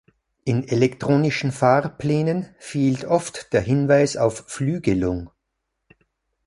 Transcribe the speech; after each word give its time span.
In 0.45 0.67
elektronischen 0.67 1.51
Fahrplänen 1.51 2.47
fehlt 2.57 3.05
oft 3.05 3.53
der 3.53 3.61
Hinweis 3.61 4.17
auf 4.17 4.45
Flügelung. 4.47 5.29